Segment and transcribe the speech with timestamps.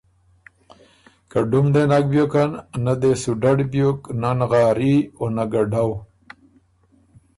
[1.29, 2.51] که ډُم دې نک بیوکن،
[2.83, 5.89] نۀ دې سو ډډ بیوک نۀ نغاري او نۀ ګډؤ۔